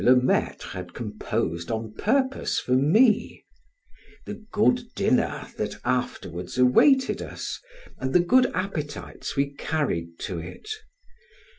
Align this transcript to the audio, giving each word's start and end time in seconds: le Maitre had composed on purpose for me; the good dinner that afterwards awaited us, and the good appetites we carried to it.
le 0.03 0.15
Maitre 0.15 0.69
had 0.69 0.95
composed 0.95 1.69
on 1.69 1.93
purpose 1.93 2.59
for 2.59 2.71
me; 2.71 3.45
the 4.25 4.33
good 4.51 4.81
dinner 4.95 5.45
that 5.57 5.75
afterwards 5.85 6.57
awaited 6.57 7.21
us, 7.21 7.61
and 7.99 8.11
the 8.11 8.19
good 8.19 8.47
appetites 8.55 9.35
we 9.35 9.53
carried 9.53 10.17
to 10.17 10.39
it. 10.39 10.67